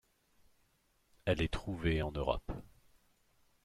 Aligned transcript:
Elle 1.25 1.43
est 1.43 1.53
trouvée 1.53 2.01
en 2.01 2.11
Europe. 2.11 2.51